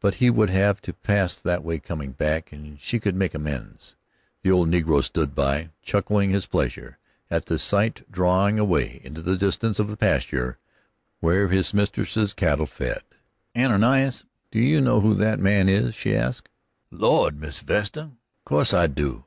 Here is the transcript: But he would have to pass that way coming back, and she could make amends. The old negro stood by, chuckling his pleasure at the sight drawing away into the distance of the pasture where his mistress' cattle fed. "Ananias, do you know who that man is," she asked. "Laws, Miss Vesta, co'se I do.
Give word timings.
But 0.00 0.14
he 0.24 0.30
would 0.30 0.48
have 0.48 0.80
to 0.80 0.94
pass 0.94 1.34
that 1.34 1.62
way 1.62 1.80
coming 1.80 2.12
back, 2.12 2.50
and 2.50 2.80
she 2.80 2.98
could 2.98 3.14
make 3.14 3.34
amends. 3.34 3.94
The 4.40 4.50
old 4.50 4.70
negro 4.70 5.04
stood 5.04 5.34
by, 5.34 5.68
chuckling 5.82 6.30
his 6.30 6.46
pleasure 6.46 6.96
at 7.30 7.44
the 7.44 7.58
sight 7.58 8.10
drawing 8.10 8.58
away 8.58 9.02
into 9.04 9.20
the 9.20 9.36
distance 9.36 9.78
of 9.78 9.88
the 9.88 9.98
pasture 9.98 10.56
where 11.20 11.48
his 11.48 11.74
mistress' 11.74 12.32
cattle 12.32 12.64
fed. 12.64 13.02
"Ananias, 13.54 14.24
do 14.50 14.58
you 14.60 14.80
know 14.80 15.02
who 15.02 15.12
that 15.12 15.38
man 15.40 15.68
is," 15.68 15.94
she 15.94 16.16
asked. 16.16 16.48
"Laws, 16.90 17.34
Miss 17.34 17.60
Vesta, 17.60 18.12
co'se 18.46 18.72
I 18.72 18.86
do. 18.86 19.26